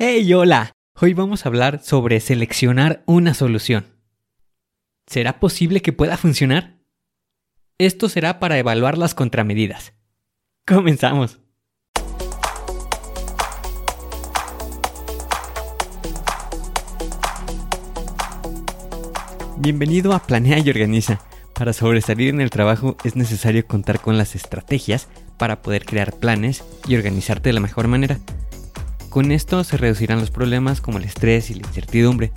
Hey, 0.00 0.32
hola. 0.32 0.76
Hoy 0.94 1.12
vamos 1.12 1.44
a 1.44 1.48
hablar 1.48 1.82
sobre 1.82 2.20
seleccionar 2.20 3.02
una 3.04 3.34
solución. 3.34 3.84
¿Será 5.08 5.40
posible 5.40 5.82
que 5.82 5.92
pueda 5.92 6.16
funcionar? 6.16 6.78
Esto 7.78 8.08
será 8.08 8.38
para 8.38 8.58
evaluar 8.58 8.96
las 8.96 9.16
contramedidas. 9.16 9.94
Comenzamos. 10.64 11.40
Bienvenido 19.56 20.12
a 20.12 20.20
Planea 20.20 20.60
y 20.60 20.70
Organiza. 20.70 21.20
Para 21.56 21.72
sobresalir 21.72 22.28
en 22.28 22.40
el 22.40 22.50
trabajo 22.50 22.96
es 23.02 23.16
necesario 23.16 23.66
contar 23.66 23.98
con 23.98 24.16
las 24.16 24.36
estrategias 24.36 25.08
para 25.38 25.60
poder 25.60 25.84
crear 25.84 26.14
planes 26.14 26.62
y 26.86 26.94
organizarte 26.94 27.48
de 27.48 27.54
la 27.54 27.60
mejor 27.60 27.88
manera. 27.88 28.20
Con 29.08 29.32
esto 29.32 29.64
se 29.64 29.76
reducirán 29.78 30.20
los 30.20 30.30
problemas 30.30 30.80
como 30.80 30.98
el 30.98 31.04
estrés 31.04 31.50
y 31.50 31.54
la 31.54 31.66
incertidumbre. 31.66 32.30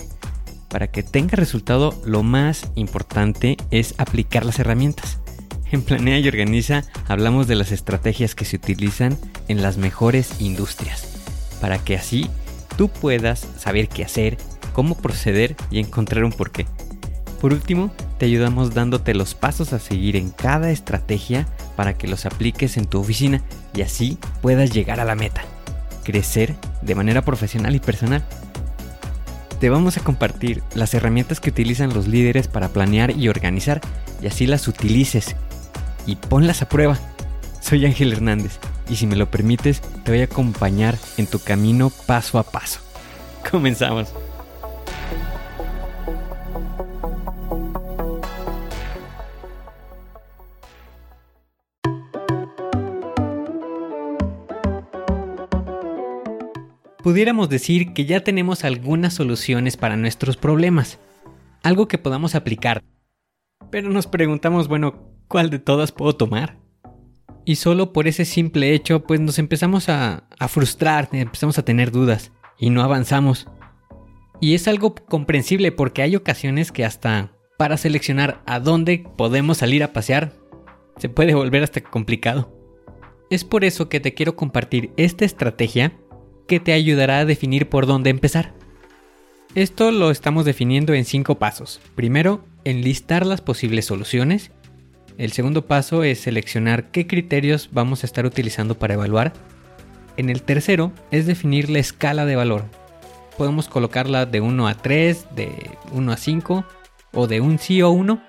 Para 0.69 0.87
que 0.87 1.03
tenga 1.03 1.35
resultado, 1.35 1.99
lo 2.05 2.23
más 2.23 2.71
importante 2.75 3.57
es 3.71 3.93
aplicar 3.97 4.45
las 4.45 4.57
herramientas. 4.57 5.19
En 5.71 5.81
Planea 5.81 6.19
y 6.19 6.27
Organiza 6.27 6.83
hablamos 7.07 7.47
de 7.47 7.55
las 7.55 7.71
estrategias 7.71 8.35
que 8.35 8.45
se 8.45 8.55
utilizan 8.55 9.17
en 9.47 9.61
las 9.61 9.77
mejores 9.77 10.39
industrias, 10.39 11.07
para 11.59 11.77
que 11.77 11.95
así 11.95 12.29
tú 12.77 12.87
puedas 12.87 13.47
saber 13.57 13.89
qué 13.89 14.03
hacer, 14.03 14.37
cómo 14.73 14.95
proceder 14.95 15.55
y 15.71 15.79
encontrar 15.79 16.23
un 16.23 16.31
porqué. 16.31 16.65
Por 17.41 17.53
último, 17.53 17.91
te 18.17 18.27
ayudamos 18.27 18.73
dándote 18.73 19.13
los 19.13 19.33
pasos 19.33 19.73
a 19.73 19.79
seguir 19.79 20.15
en 20.15 20.29
cada 20.29 20.71
estrategia 20.71 21.47
para 21.75 21.97
que 21.97 22.07
los 22.07 22.25
apliques 22.25 22.77
en 22.77 22.85
tu 22.85 22.99
oficina 22.99 23.41
y 23.73 23.81
así 23.81 24.17
puedas 24.41 24.71
llegar 24.71 24.99
a 24.99 25.05
la 25.05 25.15
meta, 25.15 25.43
crecer 26.03 26.55
de 26.81 26.95
manera 26.95 27.21
profesional 27.21 27.75
y 27.75 27.79
personal. 27.79 28.23
Te 29.59 29.69
vamos 29.69 29.97
a 29.97 30.03
compartir 30.03 30.63
las 30.73 30.93
herramientas 30.93 31.39
que 31.39 31.51
utilizan 31.51 31.93
los 31.93 32.07
líderes 32.07 32.47
para 32.47 32.69
planear 32.69 33.11
y 33.11 33.29
organizar 33.29 33.81
y 34.21 34.27
así 34.27 34.47
las 34.47 34.67
utilices 34.67 35.35
y 36.05 36.15
ponlas 36.15 36.61
a 36.61 36.69
prueba. 36.69 36.97
Soy 37.59 37.85
Ángel 37.85 38.13
Hernández 38.13 38.59
y 38.89 38.95
si 38.95 39.05
me 39.05 39.15
lo 39.15 39.29
permites 39.29 39.81
te 40.03 40.11
voy 40.11 40.21
a 40.21 40.25
acompañar 40.25 40.97
en 41.17 41.27
tu 41.27 41.39
camino 41.39 41.91
paso 42.07 42.39
a 42.39 42.43
paso. 42.43 42.79
Comenzamos. 43.51 44.13
Pudiéramos 57.01 57.49
decir 57.49 57.93
que 57.93 58.05
ya 58.05 58.23
tenemos 58.23 58.63
algunas 58.63 59.13
soluciones 59.13 59.77
para 59.77 59.97
nuestros 59.97 60.37
problemas, 60.37 60.99
algo 61.63 61.87
que 61.87 61.97
podamos 61.97 62.35
aplicar. 62.35 62.83
Pero 63.69 63.89
nos 63.89 64.07
preguntamos, 64.07 64.67
bueno, 64.67 65.09
¿cuál 65.27 65.49
de 65.49 65.59
todas 65.59 65.91
puedo 65.91 66.15
tomar? 66.15 66.57
Y 67.45 67.55
solo 67.55 67.93
por 67.93 68.07
ese 68.07 68.25
simple 68.25 68.73
hecho, 68.73 69.03
pues 69.03 69.19
nos 69.19 69.39
empezamos 69.39 69.89
a, 69.89 70.27
a 70.37 70.47
frustrar, 70.47 71.09
empezamos 71.11 71.57
a 71.57 71.65
tener 71.65 71.91
dudas 71.91 72.31
y 72.59 72.69
no 72.69 72.83
avanzamos. 72.83 73.47
Y 74.39 74.55
es 74.55 74.67
algo 74.67 74.95
comprensible 74.95 75.71
porque 75.71 76.01
hay 76.01 76.15
ocasiones 76.15 76.71
que 76.71 76.85
hasta 76.85 77.31
para 77.57 77.77
seleccionar 77.77 78.41
a 78.47 78.59
dónde 78.59 79.05
podemos 79.17 79.57
salir 79.57 79.83
a 79.83 79.93
pasear, 79.93 80.33
se 80.97 81.09
puede 81.09 81.35
volver 81.35 81.63
hasta 81.63 81.81
complicado. 81.81 82.51
Es 83.29 83.43
por 83.43 83.63
eso 83.63 83.87
que 83.87 83.99
te 83.99 84.13
quiero 84.13 84.35
compartir 84.35 84.91
esta 84.97 85.25
estrategia 85.25 85.93
que 86.51 86.59
te 86.59 86.73
ayudará 86.73 87.19
a 87.19 87.25
definir 87.25 87.69
por 87.69 87.85
dónde 87.85 88.09
empezar. 88.09 88.51
Esto 89.55 89.89
lo 89.89 90.11
estamos 90.11 90.43
definiendo 90.43 90.93
en 90.93 91.05
cinco 91.05 91.35
pasos. 91.35 91.79
Primero, 91.95 92.43
enlistar 92.65 93.25
las 93.25 93.39
posibles 93.39 93.85
soluciones. 93.85 94.51
El 95.17 95.31
segundo 95.31 95.65
paso 95.65 96.03
es 96.03 96.19
seleccionar 96.19 96.91
qué 96.91 97.07
criterios 97.07 97.69
vamos 97.71 98.03
a 98.03 98.05
estar 98.05 98.25
utilizando 98.25 98.77
para 98.77 98.95
evaluar. 98.95 99.31
En 100.17 100.29
el 100.29 100.41
tercero 100.41 100.91
es 101.09 101.25
definir 101.25 101.69
la 101.69 101.79
escala 101.79 102.25
de 102.25 102.35
valor. 102.35 102.65
Podemos 103.37 103.69
colocarla 103.69 104.25
de 104.25 104.41
1 104.41 104.67
a 104.67 104.73
3, 104.75 105.27
de 105.33 105.77
1 105.93 106.11
a 106.11 106.17
5 106.17 106.65
o 107.13 107.27
de 107.27 107.39
un 107.39 107.59
sí 107.59 107.81
o 107.81 107.91
1. 107.91 108.21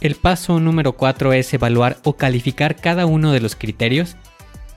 El 0.00 0.14
paso 0.14 0.58
número 0.58 0.92
4 0.94 1.34
es 1.34 1.52
evaluar 1.52 1.98
o 2.02 2.14
calificar 2.14 2.76
cada 2.76 3.04
uno 3.04 3.32
de 3.32 3.40
los 3.40 3.56
criterios. 3.56 4.16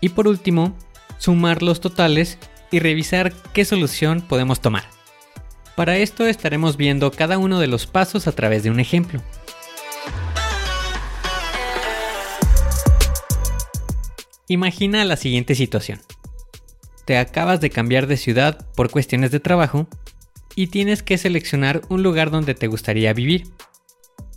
Y 0.02 0.10
por 0.10 0.28
último, 0.28 0.76
sumar 1.20 1.62
los 1.62 1.82
totales 1.82 2.40
y 2.72 2.80
revisar 2.80 3.32
qué 3.54 3.66
solución 3.66 4.22
podemos 4.22 4.62
tomar. 4.62 4.86
Para 5.76 5.98
esto 5.98 6.26
estaremos 6.26 6.76
viendo 6.76 7.12
cada 7.12 7.38
uno 7.38 7.60
de 7.60 7.68
los 7.68 7.86
pasos 7.86 8.28
a 8.28 8.32
través 8.32 8.64
de 8.64 8.72
un 8.72 8.80
ejemplo. 8.80 9.22
Imagina 14.48 15.06
la 15.06 15.16
siguiente 15.16 15.54
situación. 15.54 16.02
Te 17.06 17.18
acabas 17.18 17.62
de 17.62 17.70
cambiar 17.70 18.08
de 18.08 18.18
ciudad 18.18 18.68
por 18.76 18.90
cuestiones 18.90 19.32
de 19.32 19.40
trabajo 19.40 19.88
y 20.56 20.68
tienes 20.68 21.04
que 21.04 21.18
seleccionar 21.18 21.82
un 21.90 22.04
lugar 22.04 22.32
donde 22.32 22.56
te 22.56 22.68
gustaría 22.68 23.14
vivir. 23.14 23.48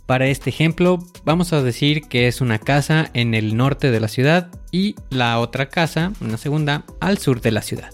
Para 0.05 0.27
este 0.27 0.49
ejemplo, 0.49 0.99
vamos 1.23 1.53
a 1.53 1.63
decir 1.63 2.01
que 2.09 2.27
es 2.27 2.41
una 2.41 2.59
casa 2.59 3.09
en 3.13 3.33
el 3.33 3.55
norte 3.55 3.89
de 3.89 4.01
la 4.01 4.09
ciudad 4.09 4.49
y 4.69 4.95
la 5.09 5.39
otra 5.39 5.69
casa, 5.69 6.11
una 6.19 6.37
segunda, 6.37 6.83
al 6.99 7.19
sur 7.19 7.39
de 7.39 7.51
la 7.51 7.61
ciudad. 7.61 7.91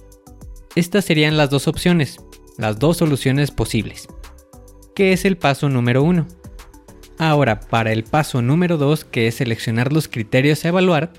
Estas 0.75 1.05
serían 1.05 1.37
las 1.37 1.51
dos 1.51 1.67
opciones, 1.67 2.17
las 2.57 2.79
dos 2.79 2.97
soluciones 2.97 3.51
posibles. 3.51 4.07
¿Qué 4.95 5.13
es 5.13 5.23
el 5.23 5.37
paso 5.37 5.69
número 5.69 6.01
uno? 6.01 6.25
Ahora, 7.19 7.59
para 7.59 7.91
el 7.91 8.03
paso 8.03 8.41
número 8.41 8.77
2, 8.77 9.05
que 9.05 9.27
es 9.27 9.35
seleccionar 9.35 9.93
los 9.93 10.07
criterios 10.07 10.63
a 10.65 10.69
evaluar, 10.69 11.11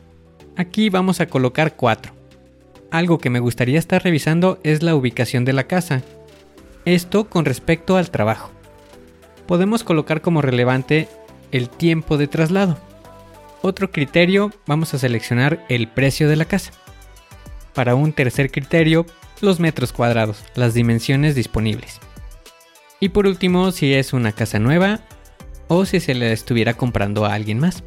aquí 0.57 0.89
vamos 0.89 1.21
a 1.21 1.27
colocar 1.27 1.77
cuatro. 1.77 2.15
Algo 2.91 3.19
que 3.19 3.31
me 3.31 3.39
gustaría 3.39 3.79
estar 3.79 4.03
revisando 4.03 4.59
es 4.65 4.83
la 4.83 4.97
ubicación 4.97 5.45
de 5.45 5.53
la 5.53 5.65
casa. 5.65 6.03
Esto 6.85 7.29
con 7.29 7.45
respecto 7.45 7.97
al 7.97 8.11
trabajo 8.11 8.51
podemos 9.51 9.83
colocar 9.83 10.21
como 10.21 10.43
relevante 10.43 11.09
el 11.51 11.69
tiempo 11.69 12.17
de 12.17 12.29
traslado. 12.29 12.79
Otro 13.63 13.91
criterio, 13.91 14.53
vamos 14.65 14.95
a 14.95 14.99
seleccionar 15.01 15.67
el 15.69 15.89
precio 15.89 16.29
de 16.29 16.37
la 16.37 16.45
casa. 16.45 16.71
Para 17.75 17.97
un 17.97 18.13
tercer 18.13 18.53
criterio, 18.53 19.07
los 19.41 19.59
metros 19.59 19.93
cuadrados, 19.93 20.45
las 20.55 20.73
dimensiones 20.73 21.35
disponibles. 21.35 21.99
Y 23.01 23.09
por 23.09 23.27
último, 23.27 23.73
si 23.73 23.93
es 23.93 24.13
una 24.13 24.31
casa 24.31 24.61
nueva 24.61 25.01
o 25.67 25.85
si 25.85 25.99
se 25.99 26.15
le 26.15 26.33
estuviera 26.33 26.75
comprando 26.75 27.27
a 27.27 27.35
alguien 27.35 27.59
más. 27.59 27.83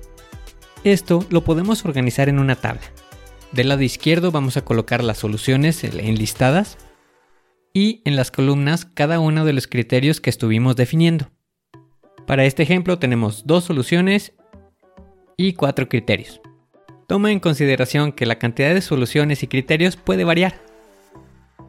Esto 0.84 1.26
lo 1.30 1.46
podemos 1.46 1.86
organizar 1.86 2.28
en 2.28 2.40
una 2.40 2.58
tabla. 2.58 2.82
Del 3.54 3.70
lado 3.70 3.84
izquierdo 3.84 4.32
vamos 4.32 4.58
a 4.58 4.66
colocar 4.66 5.02
las 5.02 5.20
soluciones 5.20 5.82
enlistadas 5.86 6.78
y 7.74 8.02
en 8.04 8.18
las 8.18 8.32
columnas 8.32 8.84
cada 8.84 9.22
uno 9.22 9.46
de 9.46 9.54
los 9.54 9.68
criterios 9.68 10.20
que 10.20 10.30
estuvimos 10.30 10.76
definiendo. 10.76 11.30
Para 12.26 12.46
este 12.46 12.64
ejemplo 12.64 13.00
tenemos 13.00 13.46
dos 13.46 13.66
soluciones 13.66 14.34
y 15.36 15.54
cuatro 15.54 15.90
criterios. 15.90 16.42
Toma 17.08 17.32
en 17.32 17.40
consideración 17.40 18.14
que 18.14 18.26
la 18.26 18.40
cantidad 18.40 18.74
de 18.74 18.82
soluciones 18.82 19.44
y 19.44 19.48
criterios 19.48 19.98
puede 19.98 20.24
variar. 20.24 20.62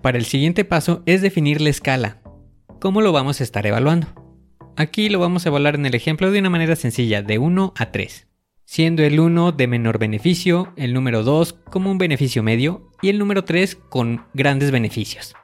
Para 0.00 0.18
el 0.18 0.24
siguiente 0.24 0.64
paso 0.64 1.02
es 1.06 1.22
definir 1.22 1.60
la 1.60 1.70
escala. 1.70 2.20
¿Cómo 2.80 3.00
lo 3.00 3.12
vamos 3.12 3.40
a 3.40 3.44
estar 3.44 3.66
evaluando? 3.66 4.06
Aquí 4.76 5.08
lo 5.08 5.18
vamos 5.18 5.44
a 5.44 5.48
evaluar 5.48 5.74
en 5.74 5.86
el 5.86 5.94
ejemplo 5.94 6.30
de 6.30 6.38
una 6.38 6.50
manera 6.50 6.76
sencilla, 6.76 7.22
de 7.22 7.38
1 7.38 7.74
a 7.76 7.90
3, 7.90 8.28
siendo 8.64 9.02
el 9.02 9.18
1 9.18 9.52
de 9.52 9.66
menor 9.66 9.98
beneficio, 9.98 10.72
el 10.76 10.92
número 10.92 11.22
2 11.22 11.52
como 11.70 11.90
un 11.90 11.98
beneficio 11.98 12.42
medio 12.42 12.90
y 13.02 13.08
el 13.08 13.18
número 13.18 13.44
3 13.44 13.76
con 13.76 14.24
grandes 14.34 14.70
beneficios. 14.70 15.34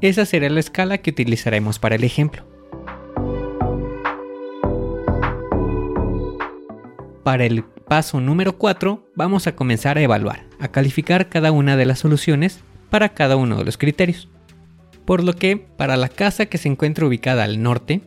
Esa 0.00 0.26
será 0.26 0.48
la 0.48 0.60
escala 0.60 0.98
que 0.98 1.10
utilizaremos 1.10 1.78
para 1.78 1.94
el 1.94 2.04
ejemplo. 2.04 2.53
Para 7.24 7.46
el 7.46 7.64
paso 7.64 8.20
número 8.20 8.58
4 8.58 9.12
vamos 9.16 9.46
a 9.46 9.56
comenzar 9.56 9.96
a 9.96 10.02
evaluar, 10.02 10.44
a 10.60 10.68
calificar 10.68 11.30
cada 11.30 11.52
una 11.52 11.74
de 11.74 11.86
las 11.86 12.00
soluciones 12.00 12.60
para 12.90 13.14
cada 13.14 13.36
uno 13.36 13.56
de 13.56 13.64
los 13.64 13.78
criterios. 13.78 14.28
Por 15.06 15.24
lo 15.24 15.32
que 15.32 15.56
para 15.56 15.96
la 15.96 16.10
casa 16.10 16.46
que 16.46 16.58
se 16.58 16.68
encuentra 16.68 17.06
ubicada 17.06 17.44
al 17.44 17.62
norte, 17.62 18.02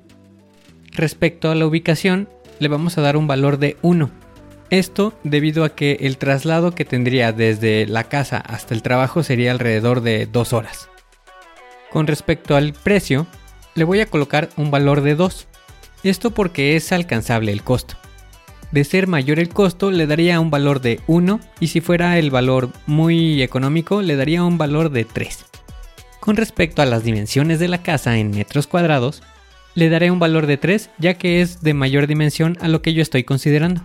respecto 0.91 1.49
a 1.49 1.55
la 1.55 1.65
ubicación 1.65 2.29
le 2.59 2.67
vamos 2.67 2.99
a 2.99 3.01
dar 3.01 3.17
un 3.17 3.25
valor 3.25 3.57
de 3.57 3.75
1. 3.81 4.11
Esto 4.69 5.17
debido 5.23 5.63
a 5.63 5.73
que 5.73 5.97
el 6.01 6.17
traslado 6.17 6.75
que 6.75 6.85
tendría 6.85 7.31
desde 7.31 7.87
la 7.87 8.03
casa 8.03 8.37
hasta 8.37 8.75
el 8.75 8.83
trabajo 8.83 9.23
sería 9.23 9.49
alrededor 9.49 10.01
de 10.01 10.27
2 10.27 10.53
horas. 10.53 10.89
Con 11.89 12.05
respecto 12.05 12.55
al 12.55 12.73
precio, 12.73 13.25
le 13.73 13.83
voy 13.83 13.99
a 13.99 14.05
colocar 14.05 14.49
un 14.57 14.69
valor 14.69 15.01
de 15.01 15.15
2. 15.15 15.47
Esto 16.03 16.31
porque 16.31 16.75
es 16.75 16.91
alcanzable 16.91 17.51
el 17.51 17.63
costo. 17.63 17.97
De 18.71 18.83
ser 18.83 19.07
mayor 19.07 19.39
el 19.39 19.49
costo, 19.49 19.91
le 19.91 20.07
daría 20.07 20.39
un 20.39 20.51
valor 20.51 20.81
de 20.81 20.99
1 21.07 21.39
y 21.59 21.67
si 21.67 21.81
fuera 21.81 22.17
el 22.17 22.31
valor 22.31 22.69
muy 22.85 23.41
económico, 23.41 24.01
le 24.01 24.15
daría 24.15 24.43
un 24.43 24.57
valor 24.57 24.89
de 24.89 25.05
3. 25.05 25.45
Con 26.19 26.35
respecto 26.35 26.81
a 26.81 26.85
las 26.85 27.03
dimensiones 27.03 27.59
de 27.59 27.69
la 27.69 27.81
casa 27.81 28.17
en 28.17 28.31
metros 28.31 28.67
cuadrados, 28.67 29.23
le 29.75 29.89
daré 29.89 30.11
un 30.11 30.19
valor 30.19 30.47
de 30.47 30.57
3 30.57 30.89
ya 30.97 31.13
que 31.13 31.41
es 31.41 31.61
de 31.61 31.73
mayor 31.73 32.07
dimensión 32.07 32.57
a 32.59 32.67
lo 32.67 32.81
que 32.81 32.93
yo 32.93 33.01
estoy 33.01 33.23
considerando. 33.23 33.83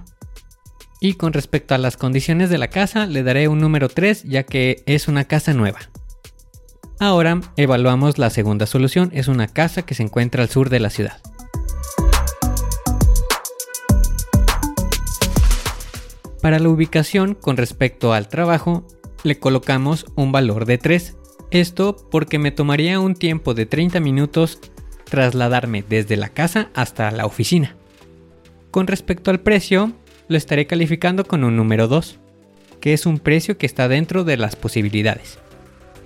Y 1.00 1.14
con 1.14 1.32
respecto 1.32 1.74
a 1.74 1.78
las 1.78 1.96
condiciones 1.96 2.50
de 2.50 2.58
la 2.58 2.68
casa, 2.68 3.06
le 3.06 3.22
daré 3.22 3.46
un 3.48 3.60
número 3.60 3.88
3 3.88 4.24
ya 4.24 4.42
que 4.42 4.82
es 4.86 5.06
una 5.06 5.24
casa 5.24 5.52
nueva. 5.52 5.78
Ahora 6.98 7.40
evaluamos 7.56 8.18
la 8.18 8.30
segunda 8.30 8.66
solución, 8.66 9.10
es 9.12 9.28
una 9.28 9.48
casa 9.48 9.82
que 9.82 9.94
se 9.94 10.02
encuentra 10.02 10.42
al 10.42 10.48
sur 10.48 10.70
de 10.70 10.80
la 10.80 10.90
ciudad. 10.90 11.20
Para 16.42 16.58
la 16.58 16.68
ubicación 16.68 17.36
con 17.36 17.56
respecto 17.56 18.12
al 18.12 18.26
trabajo, 18.26 18.84
le 19.22 19.38
colocamos 19.38 20.06
un 20.16 20.32
valor 20.32 20.66
de 20.66 20.76
3. 20.76 21.16
Esto 21.52 21.96
porque 22.10 22.40
me 22.40 22.50
tomaría 22.50 22.98
un 22.98 23.14
tiempo 23.14 23.54
de 23.54 23.64
30 23.64 24.00
minutos 24.00 24.58
trasladarme 25.04 25.84
desde 25.88 26.16
la 26.16 26.30
casa 26.30 26.70
hasta 26.74 27.12
la 27.12 27.26
oficina. 27.26 27.76
Con 28.72 28.88
respecto 28.88 29.30
al 29.30 29.38
precio, 29.38 29.92
lo 30.26 30.36
estaré 30.36 30.66
calificando 30.66 31.24
con 31.24 31.44
un 31.44 31.56
número 31.56 31.86
2, 31.86 32.18
que 32.80 32.92
es 32.92 33.06
un 33.06 33.20
precio 33.20 33.56
que 33.56 33.66
está 33.66 33.86
dentro 33.86 34.24
de 34.24 34.36
las 34.36 34.56
posibilidades. 34.56 35.38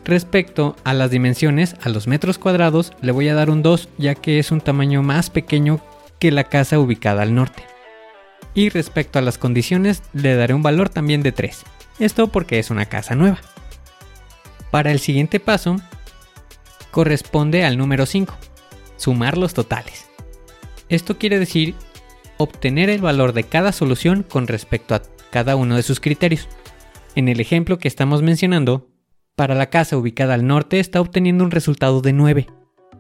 Respecto 0.05 0.77
a 0.85 0.93
las 0.93 1.11
dimensiones, 1.11 1.77
a 1.81 1.89
los 1.89 2.07
metros 2.09 2.37
cuadrados, 2.37 2.93
le 3.01 3.13
voy 3.13 3.29
a 3.29 3.35
dar 3.35 3.49
un 3.49 3.63
2 3.63 3.89
ya 3.97 4.15
que 4.15 4.39
es 4.39 4.53
un 4.53 4.61
tamaño 4.61 5.03
más 5.03 5.31
pequeño 5.31 5.81
que 6.19 6.31
la 6.31 6.45
casa 6.45 6.79
ubicada 6.79 7.23
al 7.23 7.35
norte. 7.35 7.76
Y 8.57 8.71
respecto 8.71 9.19
a 9.19 9.23
las 9.23 9.37
condiciones, 9.37 10.03
le 10.15 10.35
daré 10.35 10.55
un 10.55 10.63
valor 10.63 10.89
también 10.89 11.23
de 11.23 11.31
3. 11.31 11.63
Esto 12.01 12.29
porque 12.29 12.59
es 12.59 12.71
una 12.71 12.87
casa 12.87 13.15
nueva. 13.15 13.39
Para 14.71 14.91
el 14.91 14.99
siguiente 14.99 15.41
paso, 15.41 15.77
corresponde 16.91 17.65
al 17.65 17.77
número 17.77 18.07
5, 18.07 18.35
sumar 18.97 19.37
los 19.37 19.53
totales. 19.53 20.07
Esto 20.89 21.19
quiere 21.19 21.39
decir 21.39 21.75
obtener 22.39 22.89
el 22.89 23.03
valor 23.03 23.35
de 23.35 23.45
cada 23.45 23.73
solución 23.73 24.23
con 24.23 24.47
respecto 24.47 24.95
a 24.95 25.03
cada 25.31 25.55
uno 25.55 25.77
de 25.77 25.83
sus 25.83 26.01
criterios. 26.01 26.49
En 27.15 27.29
el 27.29 27.41
ejemplo 27.41 27.79
que 27.79 27.89
estamos 27.89 28.23
mencionando, 28.23 28.89
para 29.35 29.55
la 29.55 29.69
casa 29.69 29.99
ubicada 29.99 30.33
al 30.33 30.47
norte 30.47 30.81
está 30.81 31.03
obteniendo 31.03 31.45
un 31.45 31.51
resultado 31.51 32.01
de 32.01 32.15
9, 32.15 32.47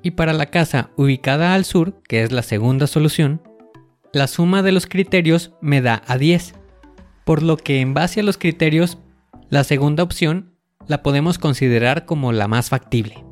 y 0.02 0.10
para 0.10 0.34
la 0.34 0.46
casa 0.46 0.90
ubicada 0.96 1.54
al 1.54 1.64
sur, 1.64 2.02
que 2.06 2.22
es 2.22 2.30
la 2.30 2.42
segunda 2.42 2.86
solución, 2.86 3.40
la 4.16 4.28
suma 4.28 4.62
de 4.62 4.72
los 4.72 4.86
criterios 4.86 5.52
me 5.60 5.82
da 5.82 6.02
a 6.06 6.16
10, 6.16 6.54
por 7.26 7.42
lo 7.42 7.58
que 7.58 7.80
en 7.80 7.92
base 7.92 8.20
a 8.20 8.22
los 8.22 8.38
criterios, 8.38 8.96
la 9.50 9.62
segunda 9.62 10.02
opción 10.02 10.54
la 10.86 11.02
podemos 11.02 11.36
considerar 11.38 12.06
como 12.06 12.32
la 12.32 12.48
más 12.48 12.70
factible. 12.70 13.22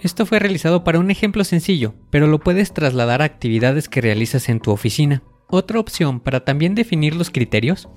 Esto 0.00 0.24
fue 0.24 0.38
realizado 0.38 0.82
para 0.82 0.98
un 0.98 1.10
ejemplo 1.10 1.44
sencillo, 1.44 1.92
pero 2.08 2.26
lo 2.26 2.38
puedes 2.38 2.72
trasladar 2.72 3.20
a 3.20 3.26
actividades 3.26 3.90
que 3.90 4.00
realizas 4.00 4.48
en 4.48 4.60
tu 4.60 4.70
oficina. 4.70 5.22
Otra 5.48 5.78
opción 5.78 6.20
para 6.20 6.42
también 6.42 6.74
definir 6.74 7.14
los 7.14 7.30
criterios, 7.30 7.90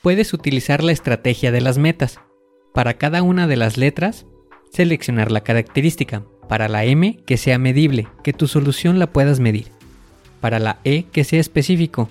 puedes 0.00 0.32
utilizar 0.32 0.82
la 0.82 0.92
estrategia 0.92 1.52
de 1.52 1.60
las 1.60 1.76
metas. 1.76 2.20
Para 2.72 2.94
cada 2.94 3.22
una 3.22 3.46
de 3.46 3.56
las 3.56 3.76
letras, 3.76 4.24
seleccionar 4.72 5.30
la 5.30 5.42
característica. 5.42 6.24
Para 6.48 6.68
la 6.68 6.84
M, 6.84 7.18
que 7.26 7.36
sea 7.36 7.58
medible, 7.58 8.08
que 8.24 8.32
tu 8.32 8.48
solución 8.48 8.98
la 8.98 9.08
puedas 9.08 9.38
medir. 9.38 9.66
Para 10.40 10.58
la 10.58 10.78
E, 10.84 11.04
que 11.04 11.24
sea 11.24 11.40
específico, 11.40 12.08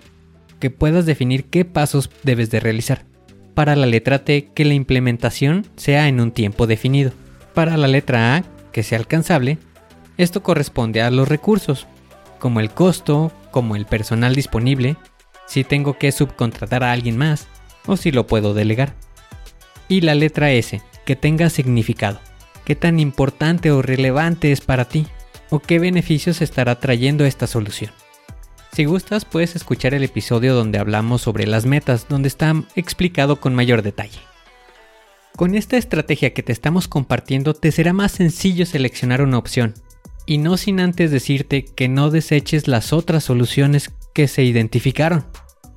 que 0.60 0.70
puedas 0.70 1.06
definir 1.06 1.46
qué 1.46 1.66
pasos 1.66 2.10
debes 2.24 2.50
de 2.52 2.60
realizar. 2.60 3.06
Para 3.54 3.76
la 3.76 3.88
letra 3.88 4.24
T, 4.24 4.50
que 4.54 4.66
la 4.66 4.76
implementación 4.76 5.66
sea 5.76 6.08
en 6.08 6.20
un 6.20 6.32
tiempo 6.32 6.68
definido. 6.68 7.12
Para 7.54 7.78
la 7.78 7.88
letra 7.88 8.36
A, 8.36 8.44
que 8.72 8.84
sea 8.84 9.00
alcanzable, 9.00 9.58
esto 10.18 10.44
corresponde 10.44 11.02
a 11.02 11.10
los 11.10 11.28
recursos, 11.28 11.88
como 12.40 12.60
el 12.60 12.70
costo, 12.70 13.32
como 13.50 13.76
el 13.76 13.86
personal 13.86 14.36
disponible, 14.36 14.98
si 15.48 15.64
tengo 15.64 15.98
que 15.98 16.12
subcontratar 16.12 16.84
a 16.84 16.92
alguien 16.92 17.18
más 17.18 17.48
o 17.88 17.98
si 17.98 18.12
lo 18.12 18.28
puedo 18.28 18.54
delegar. 18.54 18.94
Y 19.88 20.02
la 20.02 20.14
letra 20.14 20.52
S, 20.52 20.82
que 21.06 21.16
tenga 21.16 21.50
significado, 21.50 22.20
qué 22.68 22.76
tan 22.76 23.00
importante 23.00 23.72
o 23.72 23.82
relevante 23.82 24.52
es 24.52 24.60
para 24.60 24.84
ti 24.84 25.08
o 25.50 25.60
qué 25.60 25.80
beneficios 25.80 26.42
estará 26.42 26.82
trayendo 26.82 27.24
esta 27.24 27.48
solución. 27.48 27.94
Si 28.74 28.84
gustas, 28.84 29.24
puedes 29.24 29.56
escuchar 29.56 29.94
el 29.94 30.04
episodio 30.04 30.54
donde 30.54 30.78
hablamos 30.78 31.22
sobre 31.22 31.48
las 31.48 31.66
metas, 31.66 32.10
donde 32.10 32.28
está 32.28 32.54
explicado 32.76 33.38
con 33.38 33.56
mayor 33.56 33.84
detalle. 33.84 34.20
Con 35.38 35.56
esta 35.56 35.78
estrategia 35.78 36.34
que 36.34 36.44
te 36.44 36.52
estamos 36.52 36.90
compartiendo 36.90 37.54
te 37.54 37.72
será 37.72 37.94
más 37.94 38.12
sencillo 38.12 38.66
seleccionar 38.66 39.22
una 39.22 39.38
opción, 39.38 39.74
y 40.26 40.38
no 40.38 40.58
sin 40.58 40.82
antes 40.82 41.10
decirte 41.10 41.64
que 41.64 41.88
no 41.88 42.10
deseches 42.10 42.68
las 42.68 42.92
otras 42.92 43.24
soluciones 43.24 43.94
que 44.14 44.28
se 44.28 44.44
identificaron. 44.44 45.26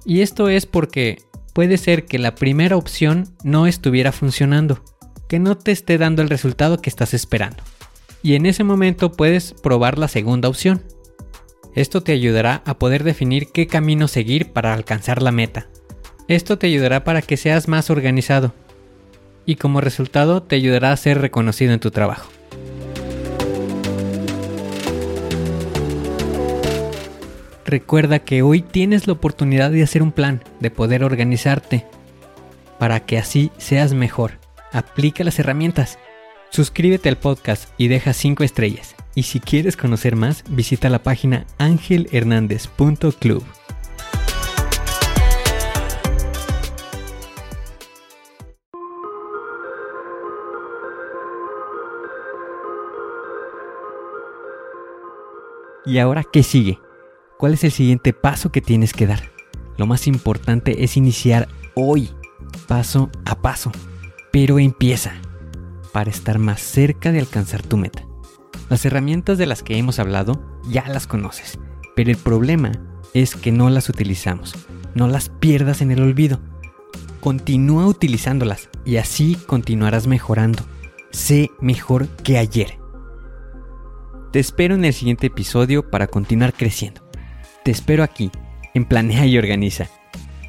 Y 0.05 0.23
esto 0.23 0.49
es 0.49 0.67
porque 0.67 1.23
puede 1.55 1.79
ser 1.79 2.07
que 2.07 2.19
la 2.19 2.35
primera 2.35 2.77
opción 2.77 3.29
no 3.45 3.69
estuviera 3.69 4.11
funcionando, 4.11 4.83
que 5.31 5.39
no 5.39 5.57
te 5.57 5.71
esté 5.71 5.97
dando 5.97 6.23
el 6.23 6.29
resultado 6.29 6.83
que 6.83 6.91
estás 6.91 7.15
esperando. 7.15 7.63
Y 8.21 8.35
en 8.35 8.47
ese 8.47 8.65
momento 8.65 9.13
puedes 9.13 9.55
probar 9.55 9.97
la 9.97 10.09
segunda 10.09 10.49
opción. 10.49 10.83
Esto 11.77 12.03
te 12.03 12.11
ayudará 12.11 12.63
a 12.67 12.81
poder 12.81 13.05
definir 13.05 13.47
qué 13.53 13.69
camino 13.69 14.09
seguir 14.09 14.53
para 14.53 14.75
alcanzar 14.75 15.23
la 15.23 15.31
meta. 15.31 15.69
Esto 16.27 16.59
te 16.59 16.67
ayudará 16.67 17.05
para 17.05 17.23
que 17.23 17.37
seas 17.37 17.69
más 17.69 17.91
organizado 17.91 18.53
y 19.47 19.55
como 19.55 19.81
resultado 19.81 20.43
te 20.43 20.57
ayudará 20.57 20.91
a 20.91 20.97
ser 20.97 21.21
reconocido 21.21 21.73
en 21.73 21.79
tu 21.79 21.93
trabajo. 21.93 22.29
Recuerda 27.65 28.19
que 28.19 28.43
hoy 28.43 28.63
tienes 28.63 29.07
la 29.07 29.13
oportunidad 29.13 29.71
de 29.71 29.85
hacer 29.85 30.03
un 30.03 30.11
plan, 30.11 30.43
de 30.59 30.73
poder 30.73 31.05
organizarte, 31.05 31.87
para 32.81 32.99
que 33.07 33.17
así 33.17 33.53
seas 33.59 33.95
mejor. 33.95 34.40
Aplica 34.73 35.25
las 35.25 35.39
herramientas. 35.39 35.99
Suscríbete 36.51 37.09
al 37.09 37.19
podcast 37.19 37.71
y 37.77 37.89
deja 37.89 38.13
5 38.13 38.45
estrellas. 38.45 38.95
Y 39.15 39.25
si 39.25 39.41
quieres 39.41 39.77
conocer 39.77 40.17
más, 40.17 40.45
visita 40.49 40.89
la 40.89 41.03
página 41.03 41.47
angelhernandez.club. 41.59 43.45
¿Y 55.87 55.99
ahora 55.99 56.23
qué 56.23 56.45
sigue? 56.45 56.79
¿Cuál 57.39 57.55
es 57.55 57.65
el 57.65 57.73
siguiente 57.73 58.13
paso 58.13 58.53
que 58.53 58.61
tienes 58.61 58.93
que 58.93 59.07
dar? 59.07 59.33
Lo 59.77 59.87
más 59.87 60.07
importante 60.07 60.85
es 60.85 60.97
iniciar 60.97 61.49
hoy, 61.75 62.11
paso 62.69 63.11
a 63.25 63.41
paso. 63.41 63.73
Pero 64.33 64.59
empieza 64.59 65.15
para 65.93 66.11
estar 66.11 66.39
más 66.39 66.61
cerca 66.61 67.13
de 67.13 67.19
alcanzar 67.19 67.63
tu 67.63 67.77
meta. 67.77 68.05
Las 68.69 68.85
herramientas 68.85 69.39
de 69.39 69.47
las 69.47 69.63
que 69.63 69.77
hemos 69.77 69.99
hablado 69.99 70.41
ya 70.69 70.87
las 70.89 71.07
conoces, 71.07 71.59
pero 71.97 72.11
el 72.11 72.17
problema 72.17 72.73
es 73.15 73.35
que 73.35 73.53
no 73.53 73.71
las 73.71 73.89
utilizamos. 73.89 74.55
No 74.95 75.09
las 75.09 75.29
pierdas 75.29 75.83
en 75.83 75.91
el 75.91 76.03
olvido. 76.03 76.41
Continúa 77.21 77.87
utilizándolas 77.87 78.69
y 78.85 78.97
así 78.97 79.37
continuarás 79.47 80.07
mejorando. 80.07 80.63
Sé 81.11 81.51
mejor 81.61 82.09
que 82.09 82.39
ayer. 82.39 82.79
Te 84.33 84.39
espero 84.39 84.77
en 84.77 84.85
el 84.85 84.95
siguiente 84.95 85.27
episodio 85.27 85.91
para 85.91 86.07
continuar 86.07 86.55
creciendo. 86.55 87.03
Te 87.65 87.73
espero 87.73 88.05
aquí, 88.05 88.31
en 88.75 88.85
Planea 88.85 89.27
y 89.27 89.37
Organiza. 89.37 89.89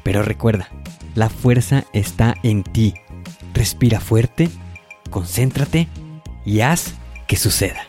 Pero 0.04 0.22
recuerda, 0.22 0.68
la 1.14 1.28
fuerza 1.28 1.84
está 1.92 2.36
en 2.42 2.62
ti. 2.62 2.94
Respira 3.62 4.00
fuerte, 4.00 4.48
concéntrate 5.08 5.86
y 6.44 6.62
haz 6.62 6.94
que 7.28 7.36
suceda. 7.36 7.86